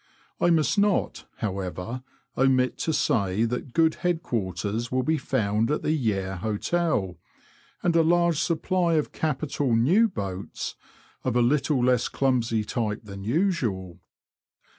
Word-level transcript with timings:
I 0.39 0.49
must 0.49 0.79
not, 0.79 1.27
however, 1.35 2.01
omit 2.35 2.79
to 2.79 2.91
say 2.91 3.43
that 3.45 3.71
good 3.71 3.93
head 4.01 4.23
quartere 4.23 4.89
will 4.89 5.03
be 5.03 5.19
found 5.19 5.69
at 5.69 5.83
the 5.83 5.91
Yare 5.91 6.37
Hotel, 6.37 7.19
and 7.83 7.95
a 7.95 8.01
large 8.01 8.39
supply 8.39 8.95
of 8.95 9.11
capital 9.11 9.75
new 9.75 10.07
boats, 10.09 10.73
of 11.23 11.35
a 11.35 11.41
little 11.43 11.85
less 11.85 12.09
clumsy 12.09 12.63
type 12.63 13.03
than 13.03 13.23
usual. 13.23 13.99